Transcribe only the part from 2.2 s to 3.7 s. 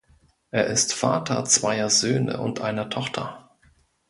und einer Tochter.